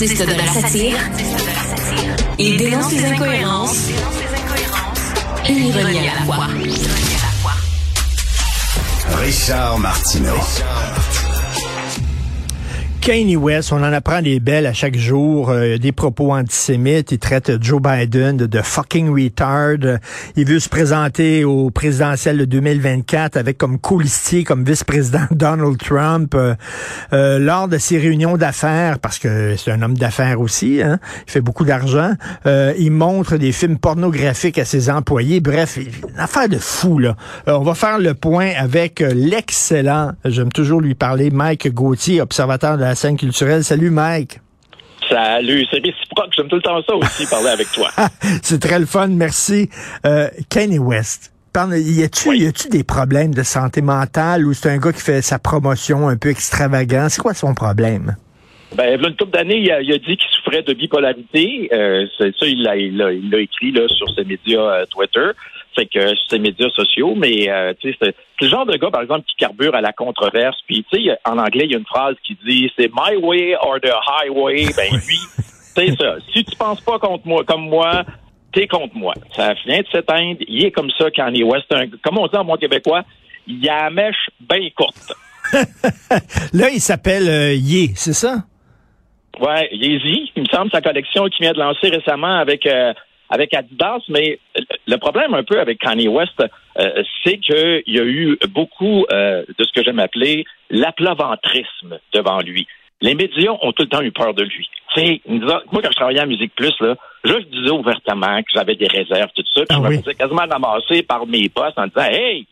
[0.00, 0.96] Artiste de la satire,
[2.38, 3.88] il dénonce les incohérences
[5.44, 6.46] et l'ironie à la fois.
[9.20, 10.36] Richard Martineau.
[13.08, 17.10] Kanye West, on en apprend des belles à chaque jour, euh, des propos antisémites.
[17.10, 19.98] Il traite Joe Biden de, fucking retard.
[20.36, 26.34] Il veut se présenter au présidentiel de 2024 avec comme coulistier, comme vice-président Donald Trump.
[26.34, 26.54] Euh,
[27.14, 31.32] euh, lors de ses réunions d'affaires, parce que c'est un homme d'affaires aussi, hein, il
[31.32, 32.12] fait beaucoup d'argent,
[32.44, 35.40] il montre des films pornographiques à ses employés.
[35.40, 37.16] Bref, une affaire de fou, là.
[37.46, 42.82] on va faire le point avec l'excellent, j'aime toujours lui parler, Mike Gauthier, observateur de
[42.82, 43.64] la scène culturelle.
[43.64, 44.40] Salut, Mike.
[45.08, 46.32] Salut, c'est réciproque.
[46.36, 47.88] J'aime tout le temps ça aussi, parler avec toi.
[48.42, 49.70] c'est très le fun, merci.
[50.04, 51.32] Euh, Kanye West.
[51.56, 55.22] Y a-tu y a-tu des problèmes de santé mentale ou c'est un gars qui fait
[55.22, 57.08] sa promotion un peu extravagant?
[57.08, 58.14] C'est quoi son problème?
[58.76, 61.68] Ben, une couple d'années, il, a, dit qu'il souffrait de bipolarité.
[61.72, 65.30] Euh, c'est ça, il l'a écrit là, sur ses médias euh, Twitter
[65.78, 69.02] fait que ses médias sociaux, mais euh, tu sais, c'est le genre de gars, par
[69.02, 70.56] exemple, qui carbure à la controverse.
[70.66, 73.54] Puis, tu sais, en anglais, il y a une phrase qui dit c'est my way
[73.60, 74.66] or the highway.
[74.76, 76.16] Ben lui, c'est ça.
[76.32, 78.04] Si tu penses pas contre moi, comme moi,
[78.52, 79.14] t'es contre moi.
[79.34, 80.38] Ça vient de s'éteindre.
[80.46, 81.66] Il est comme ça quand il est West.
[82.02, 83.02] Comme on dit en mon québécois,
[83.46, 85.12] il a la mèche bien courte.
[86.52, 88.44] Là, il s'appelle euh, Yé, c'est ça?
[89.40, 90.32] Ouais, Yeezy.
[90.36, 92.92] Il me semble sa collection qu'il vient de lancer récemment avec euh,
[93.30, 94.38] avec Adidas, mais
[94.86, 96.40] le problème un peu avec Kanye West,
[96.78, 102.40] euh, c'est qu'il y a eu beaucoup euh, de ce que j'aime appeler l'aplaventrisme devant
[102.40, 102.66] lui.
[103.00, 104.68] Les médias ont tout le temps eu peur de lui.
[105.26, 109.30] moi, quand je travaillais à Musique Plus, là, je disais ouvertement que j'avais des réserves,
[109.36, 112.46] tout ça, puis je ah me faisais quasiment ramasser par mes boss en disant Hey,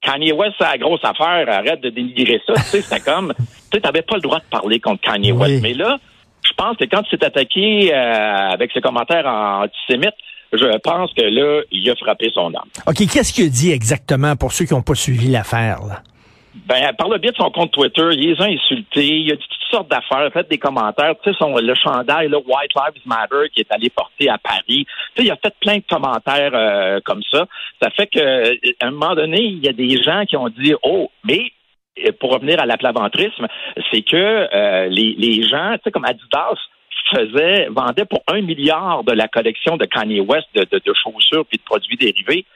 [0.00, 2.54] Kanye West, c'est la grosse affaire, arrête de dénigrer ça.
[2.54, 5.62] tu sais, c'était comme, tu sais, t'avais pas le droit de parler contre Kanye West.
[5.62, 5.98] Mais là,
[6.52, 10.14] je pense que quand il s'est attaqué euh, avec ses commentaires antisémites,
[10.52, 12.68] je pense que là, il a frappé son âme.
[12.86, 16.02] OK, qu'est-ce qu'il a dit exactement pour ceux qui n'ont pas suivi l'affaire, là?
[16.66, 19.42] Ben, par le biais de son compte Twitter, il les a insultés, il a dit
[19.42, 21.14] toutes sortes d'affaires, fait des commentaires.
[21.22, 24.62] Tu sais, son, le chandail, là, White Lives Matter, qui est allé porter à Paris.
[24.66, 24.84] Tu
[25.16, 27.46] sais, il a fait plein de commentaires euh, comme ça.
[27.80, 30.74] Ça fait que, à un moment donné, il y a des gens qui ont dit,
[30.82, 31.52] oh, mais
[32.20, 33.46] pour revenir à l'aplaventrisme,
[33.90, 36.56] c'est que euh, les, les gens, tu sais, comme Adidas,
[37.14, 41.58] faisait, vendait pour un milliard de la collection de Kanye West de, de, chaussures puis
[41.58, 42.46] de produits dérivés.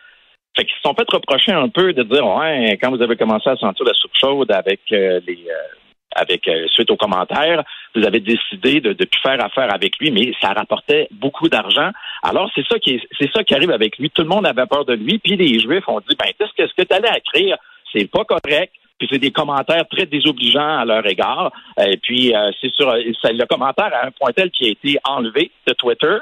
[0.56, 3.50] Fait qu'ils se sont fait reprocher un peu de dire ouais, quand vous avez commencé
[3.50, 5.74] à sentir la soupe chaude avec euh, les euh,
[6.18, 7.62] avec suite aux commentaires,
[7.94, 11.90] vous avez décidé de ne plus faire affaire avec lui, mais ça rapportait beaucoup d'argent.
[12.22, 14.08] Alors c'est ça qui c'est ça qui arrive avec lui.
[14.08, 16.88] Tout le monde avait peur de lui, puis les Juifs ont dit ben qu'est-ce que
[16.88, 17.58] tu allais écrire,
[17.92, 21.52] c'est pas correct puis c'est des commentaires très désobligeants à leur égard.
[21.78, 25.50] Et puis euh, c'est sur le commentaire à un point tel qui a été enlevé
[25.66, 26.16] de Twitter.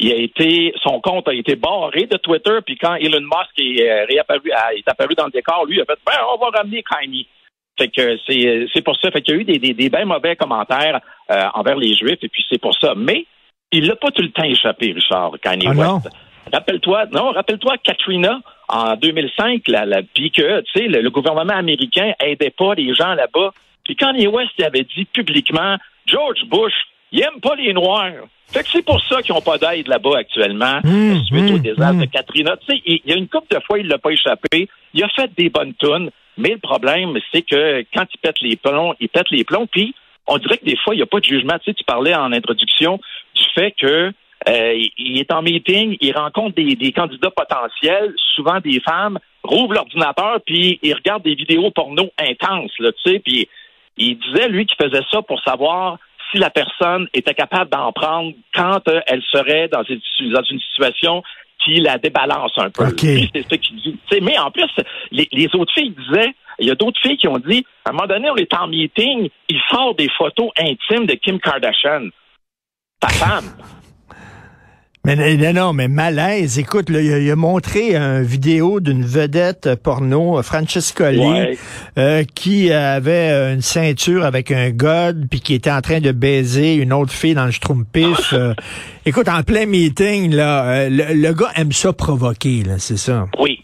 [0.00, 2.58] Il a été, son compte a été barré de Twitter.
[2.64, 5.98] Puis quand Elon Musk est euh, réapparu, est apparu dans le décor, lui a fait,
[6.06, 7.26] ben on va ramener Kanye.
[7.78, 9.10] Fait que c'est c'est pour ça.
[9.10, 11.00] Fait qu'il y a eu des des, des bien mauvais commentaires
[11.30, 12.18] euh, envers les Juifs.
[12.22, 12.94] Et puis c'est pour ça.
[12.96, 13.26] Mais
[13.70, 16.08] il l'a pas tout le temps échappé, Richard Kanye ah West.
[16.52, 22.12] Rappelle-toi, non, rappelle-toi Katrina en 2005, la, la, puis que, tu sais, le, gouvernement américain
[22.20, 23.52] aidait pas les gens là-bas.
[23.84, 26.74] Puis Kanye West avait dit publiquement, George Bush,
[27.12, 28.26] il aime pas les Noirs.
[28.50, 31.62] Fait que c'est pour ça qu'ils n'ont pas d'aide là-bas actuellement, mmh, suite au mmh,
[31.62, 32.00] désastre mmh.
[32.00, 32.56] de Katrina.
[32.56, 34.68] Tu sais, il y a une couple de fois, il l'a pas échappé.
[34.94, 38.56] Il a fait des bonnes tunes, mais le problème, c'est que quand il pète les
[38.56, 39.94] plombs, il pète les plombs, puis
[40.26, 41.58] on dirait que des fois, il n'y a pas de jugement.
[41.58, 43.00] Tu sais, tu parlais en introduction
[43.34, 44.12] du fait que
[44.46, 50.40] euh, il est en meeting, il rencontre des, candidats potentiels, souvent des femmes, rouvre l'ordinateur,
[50.46, 53.48] puis il regarde des vidéos porno intenses, là, tu sais, puis
[53.96, 55.98] il disait, lui, qu'il faisait ça pour savoir
[56.30, 60.00] si la personne était capable d'en prendre quand euh, elle serait dans une,
[60.60, 61.22] situation
[61.64, 62.84] qui la débalance un peu.
[62.96, 63.98] C'est ça qu'il dit.
[64.22, 64.70] mais en plus,
[65.10, 68.06] les, autres filles disaient, il y a d'autres filles qui ont dit, à un moment
[68.06, 72.08] donné, on est en meeting, il sort des photos intimes de Kim Kardashian,
[73.00, 73.50] ta femme.
[75.16, 76.58] Mais non, non, mais malaise.
[76.58, 81.58] Écoute, là, il, a, il, a, montré une vidéo d'une vedette porno, Francescoli, ouais.
[81.96, 86.74] euh, qui avait une ceinture avec un god, puis qui était en train de baiser
[86.74, 88.32] une autre fille dans le schtroumpif.
[88.34, 88.52] euh,
[89.06, 93.24] écoute, en plein meeting, là, le, le, gars aime ça provoquer, là, c'est ça.
[93.38, 93.62] Oui,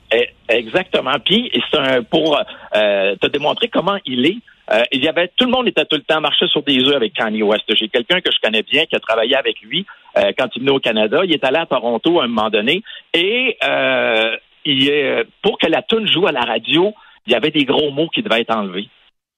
[0.48, 1.14] exactement.
[1.24, 2.38] Puis c'est un pour
[2.74, 4.38] euh, te démontrer comment il est.
[4.72, 6.96] Euh, il y avait tout le monde était tout le temps marché sur des œufs
[6.96, 7.64] avec Kanye West.
[7.68, 9.84] J'ai quelqu'un que je connais bien qui a travaillé avec lui
[10.18, 11.20] euh, quand il venait au Canada.
[11.24, 12.82] Il est allé à Toronto à un moment donné
[13.12, 16.94] et euh, il pour que la tune joue à la radio,
[17.26, 18.88] il y avait des gros mots qui devaient être enlevés.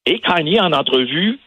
[0.06, 1.38] Et Kanye en entrevue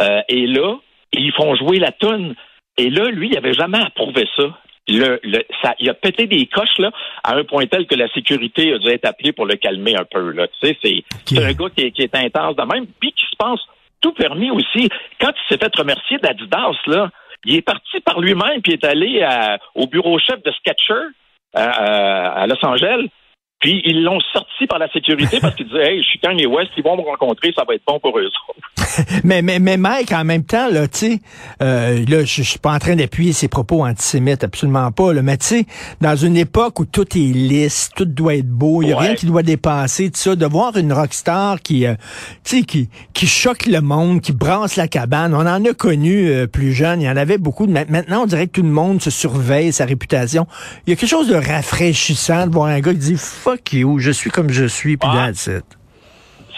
[0.00, 0.76] euh, est là,
[1.12, 2.34] et ils font jouer la tune.
[2.78, 4.44] Et là, lui, il avait jamais approuvé ça.
[4.90, 6.90] Le, le, ça, il a pété des coches là
[7.22, 10.04] à un point tel que la sécurité a dû être appelée pour le calmer un
[10.04, 10.30] peu.
[10.30, 10.48] Là.
[10.48, 13.36] Tu sais, c'est, un gars qui est, qui est intense de même, puis qui se
[13.38, 13.60] pense
[14.00, 14.88] tout permis aussi.
[15.20, 17.10] Quand il s'est fait remercier d'Adidas, là,
[17.44, 21.02] il est parti par lui-même puis est allé à, au bureau chef de Sketcher
[21.54, 23.08] à, à Los Angeles.
[23.60, 26.70] Puis ils l'ont sorti par la sécurité parce qu'ils disaient Hey, je suis Kanye West,
[26.76, 28.30] ils vont me rencontrer, ça va être bon pour eux
[29.24, 31.20] mais, mais, mais Mike, en même temps, là, tu sais,
[31.62, 35.12] euh, là, je suis pas en train d'appuyer ses propos antisémites, absolument pas.
[35.12, 35.66] Là, mais tu sais,
[36.00, 39.08] dans une époque où tout est lisse, tout doit être beau, il y a ouais.
[39.08, 41.94] rien qui doit dépasser, tout ça, de voir une rockstar qui, euh,
[42.44, 45.34] tu sais, qui, qui choque le monde, qui brasse la cabane.
[45.34, 47.66] On en a connu euh, plus jeune, il y en avait beaucoup.
[47.66, 50.46] Maintenant, on dirait que tout le monde se surveille sa réputation.
[50.86, 53.98] Il y a quelque chose de rafraîchissant de voir un gars qui dit fuck you,
[53.98, 55.26] je suis comme je suis, puis ah.
[55.26, 55.77] that's it.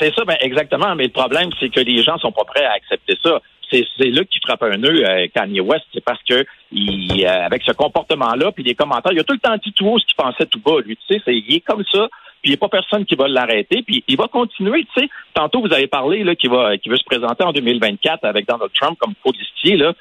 [0.00, 0.94] C'est ça, ben exactement.
[0.96, 3.40] Mais le problème, c'est que les gens sont pas prêts à accepter ça.
[3.70, 7.46] C'est, c'est là qui frappe un nœud euh, Kanye West, c'est parce que il, euh,
[7.46, 10.06] avec ce comportement-là, puis les commentaires, il a tout le temps dit tout haut ce
[10.06, 10.80] qu'il pensait tout bas.
[10.84, 12.08] Lui, tu sais, c'est, il est comme ça.
[12.42, 13.82] Puis il n'y a pas personne qui va l'arrêter.
[13.82, 15.08] Puis il va continuer, tu sais.
[15.34, 18.98] Tantôt, vous avez parlé qu'il va, qu'il veut se présenter en 2024 avec Donald Trump
[18.98, 19.76] comme colistier.
[19.76, 19.92] Là.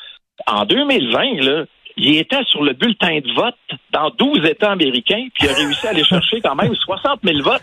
[0.47, 1.65] En 2020, là,
[1.97, 3.55] il était sur le bulletin de vote
[3.91, 7.43] dans 12 États américains, puis il a réussi à aller chercher quand même 60 000
[7.43, 7.61] votes.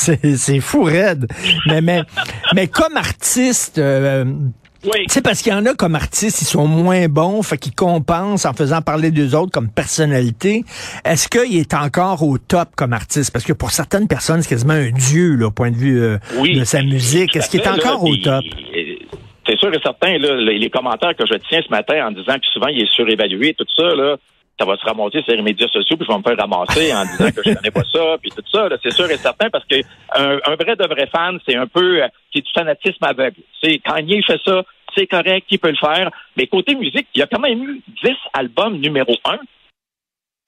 [0.36, 1.26] C'est fou, raide.
[1.66, 2.02] Mais, mais,
[2.54, 4.24] mais comme artiste, euh,
[4.84, 5.06] oui.
[5.08, 7.74] Tu sais, parce qu'il y en a comme artistes, ils sont moins bons, fait qu'ils
[7.74, 10.64] compensent en faisant parler d'eux autres comme personnalité.
[11.04, 13.30] Est-ce qu'il est encore au top comme artiste?
[13.30, 16.16] Parce que pour certaines personnes, c'est quasiment un dieu, là, au point de vue euh,
[16.38, 16.58] oui.
[16.58, 17.36] de sa musique.
[17.36, 18.44] Est-ce qu'il est encore là, au top?
[19.46, 22.46] C'est sûr et certain, là, les commentaires que je tiens ce matin en disant que
[22.52, 24.16] souvent il est surévalué, tout ça, là,
[24.60, 27.04] ça va se ramasser sur les médias sociaux, puis je vais me faire ramasser en
[27.06, 28.68] disant que je connais pas ça, puis tout ça.
[28.82, 29.76] C'est sûr et certain, parce que
[30.14, 32.02] un, vrai de vrai fan, c'est un peu
[32.34, 33.40] c'est du fanatisme aveugle.
[33.62, 34.62] C'est Kanye fait ça,
[34.94, 36.10] c'est correct, il peut le faire.
[36.36, 39.38] Mais côté musique, il y a quand même eu 10 albums numéro 1.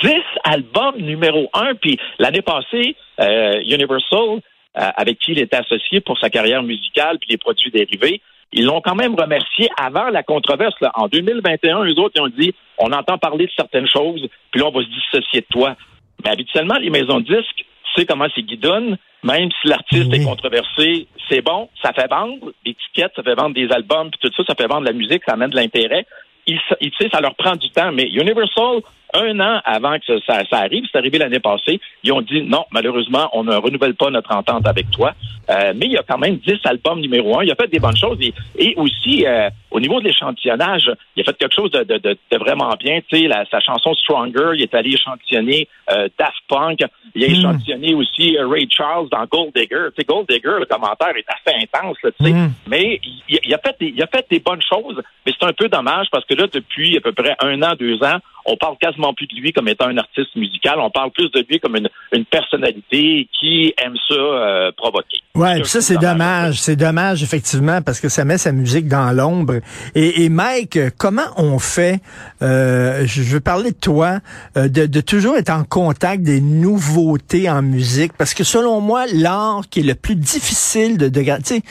[0.02, 0.12] 10
[0.44, 4.40] albums numéro 1, puis l'année passée, euh, Universal,
[4.76, 8.20] euh, avec qui il était associé pour sa carrière musicale puis les produits dérivés,
[8.52, 10.74] ils l'ont quand même remercié avant la controverse.
[10.80, 10.92] Là.
[10.94, 14.68] En 2021, eux autres, ils ont dit on entend parler de certaines choses, puis là,
[14.68, 15.76] on va se dissocier de toi.
[16.24, 18.98] Mais habituellement, les maisons de disques, tu sais comment c'est guidonne.
[19.24, 20.20] Même si l'artiste oui.
[20.20, 24.18] est controversé, c'est bon, ça fait vendre des tickets, ça fait vendre des albums, puis
[24.20, 26.04] tout ça, ça fait vendre de la musique, ça amène de l'intérêt.
[26.48, 27.92] Ils, ils, tu sais, ça leur prend du temps.
[27.92, 28.80] Mais Universal,
[29.14, 32.42] un an avant que ça, ça, ça arrive, c'est arrivé l'année passée, ils ont dit
[32.42, 35.14] non, malheureusement, on ne renouvelle pas notre entente avec toi.
[35.50, 37.44] Euh, mais il y a quand même 10 albums numéro un.
[37.44, 38.18] Il a fait des bonnes choses.
[38.20, 41.98] Et, et aussi, euh, au niveau de l'échantillonnage, il a fait quelque chose de, de,
[41.98, 43.00] de, de vraiment bien.
[43.08, 46.80] Tu sais, la, sa chanson Stronger, il est allé échantillonner euh, Daft Punk.
[47.14, 47.32] Il a mm.
[47.32, 49.88] échantillonné aussi Ray Charles dans Gold Digger.
[49.90, 52.32] Tu sais, Gold Digger, le commentaire est assez intense, là, tu sais.
[52.32, 52.52] Mm.
[52.68, 55.02] Mais il, il, a fait des, il a fait des bonnes choses.
[55.26, 58.02] Mais c'est un peu dommage parce que là, depuis à peu près un an, deux
[58.02, 60.80] ans, on parle quasiment plus de lui comme étant un artiste musical.
[60.80, 65.18] On parle plus de lui comme une, une personnalité qui aime ça euh, provoquer.
[65.34, 66.60] Ouais, ça c'est dommage.
[66.60, 69.60] C'est dommage effectivement parce que ça met sa musique dans l'ombre.
[69.94, 72.02] Et, et, Mike, comment on fait
[72.42, 74.18] euh, Je veux parler de toi,
[74.58, 79.06] euh, de, de, toujours être en contact des nouveautés en musique parce que selon moi,
[79.10, 81.62] l'art qui est le plus difficile de, de tu sais,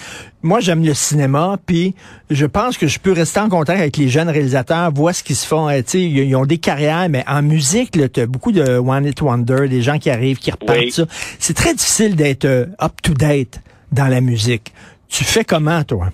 [0.43, 1.93] moi, j'aime le cinéma, puis
[2.31, 5.35] je pense que je peux rester en contact avec les jeunes réalisateurs, voir ce qu'ils
[5.35, 5.69] se font.
[5.69, 9.21] Tu sais, ils ont des carrières, mais en musique, tu as beaucoup de One It
[9.21, 10.91] Wonder, des gens qui arrivent, qui repartent, oui.
[10.91, 11.05] ça.
[11.37, 12.45] C'est très difficile d'être
[12.81, 13.60] up-to-date
[13.91, 14.71] dans la musique.
[15.09, 16.07] Tu fais comment, toi?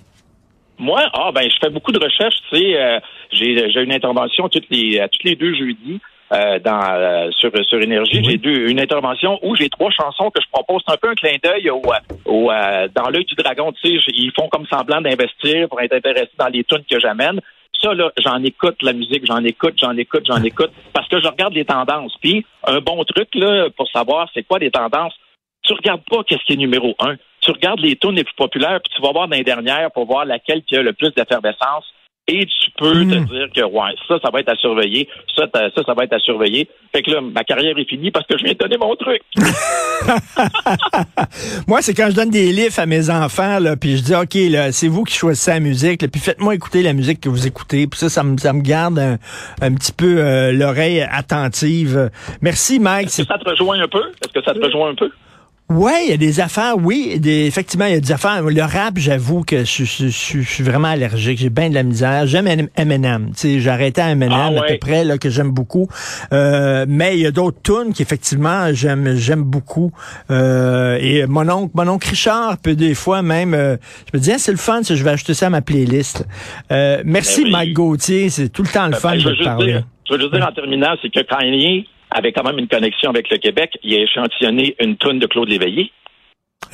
[0.78, 2.36] Moi, ah ben, je fais beaucoup de recherches.
[2.50, 3.00] Tu sais, euh,
[3.32, 6.00] j'ai une intervention toutes les, toutes les deux jeudis.
[6.30, 8.24] Euh, dans euh, sur sur énergie, oui.
[8.32, 11.14] j'ai deux une intervention où j'ai trois chansons que je propose C'est un peu un
[11.14, 11.80] clin d'œil au,
[12.26, 15.94] au euh, dans l'œil du dragon, tu sais, ils font comme semblant d'investir pour être
[15.94, 17.40] intéressés dans les tunes que j'amène.
[17.80, 21.28] Ça là, j'en écoute la musique, j'en écoute, j'en écoute, j'en écoute parce que je
[21.28, 22.14] regarde les tendances.
[22.20, 25.14] Puis un bon truc là pour savoir c'est quoi les tendances,
[25.62, 27.16] tu regardes pas qu'est-ce qui est numéro un.
[27.48, 30.04] Tu regardes les tunes les plus populaires puis tu vas voir dans les dernières pour
[30.06, 31.86] voir laquelle qui a le plus d'effervescence
[32.30, 33.24] et tu peux te Mm.
[33.24, 36.18] dire que ouais, ça, ça va être à surveiller, ça, ça, ça va être à
[36.18, 36.68] surveiller.
[36.94, 39.22] Fait que là, ma carrière est finie parce que je viens de donner mon truc.
[41.66, 44.34] Moi, c'est quand je donne des livres à mes enfants, là, puis je dis, OK,
[44.50, 47.46] là, c'est vous qui choisissez la musique, là, puis faites-moi écouter la musique que vous
[47.46, 47.86] écoutez.
[47.86, 49.16] Puis ça, ça me, ça me garde un,
[49.62, 52.10] un petit peu euh, l'oreille attentive.
[52.42, 53.06] Merci, Mike.
[53.06, 54.02] Est-ce que ça te rejoint un peu?
[54.22, 55.10] Est-ce que ça te rejoint un peu?
[55.70, 57.18] Ouais, il y a des affaires, oui.
[57.20, 58.42] Des, effectivement, il y a des affaires.
[58.42, 61.38] Le rap, j'avoue que je, je- je- je suis vraiment allergique.
[61.38, 62.26] J'ai bien de la misère.
[62.26, 63.32] J'aime Eminem.
[63.34, 65.86] Sais, j'ai arrêté à Eminem Ah à peu près, là, que j'aime beaucoup.
[66.32, 69.92] Euh, mais il y a d'autres tunes qu'effectivement, j'aime j'aime beaucoup.
[70.30, 73.76] Euh, et mon oncle, mon oncle Richard peut des fois même, euh,
[74.10, 76.24] je me dis, Ah, c'est le fun, ça, je vais ajouter ça à ma playlist.
[76.72, 77.52] Euh, merci, Ben oui.
[77.52, 78.30] Mike Gauthier.
[78.30, 79.72] C'est tout le temps le fun Ben, je de te parler.
[79.72, 83.10] dire, je veux juste dire en terminant, c'est que Kanye avait quand même une connexion
[83.10, 83.78] avec le Québec.
[83.82, 85.90] Il a échantillonné une toune de Claude Léveillé.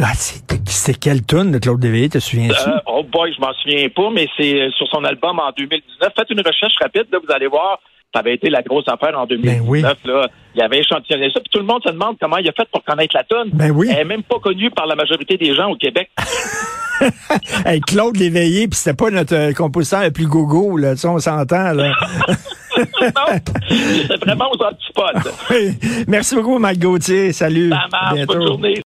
[0.00, 2.68] Ah, c'est quelle tune de Claude Devilliers, te souviens-tu?
[2.68, 6.12] Euh, oh boy, je m'en souviens pas, mais c'est euh, sur son album en 2019.
[6.16, 7.78] Faites une recherche rapide, là, vous allez voir.
[8.12, 9.62] Ça avait été la grosse affaire en 2019.
[9.62, 9.82] Ben oui.
[9.82, 10.28] là.
[10.54, 11.40] Il avait échantillonné ça.
[11.40, 13.50] Puis tout le monde se demande comment il a fait pour connaître la tonne.
[13.52, 13.88] Ben oui.
[13.90, 16.10] Elle est même pas connue par la majorité des gens au Québec.
[17.66, 21.72] Hey, Claude Léveillé, puis c'était pas notre euh, compositeur le plus gogo, là, on s'entend,
[21.72, 21.92] là.
[22.78, 25.32] non, c'est vraiment aux antipodes.
[25.50, 25.76] Oui.
[26.08, 27.32] Merci beaucoup, Mike Gauthier.
[27.32, 27.70] Salut.
[27.70, 28.14] Ça marche.
[28.14, 28.34] Bientôt.
[28.34, 28.82] Bonne journée.